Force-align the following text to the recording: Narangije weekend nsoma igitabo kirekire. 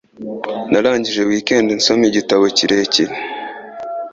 Narangije 0.71 1.21
weekend 1.29 1.67
nsoma 1.79 2.03
igitabo 2.09 2.43
kirekire. 2.57 3.15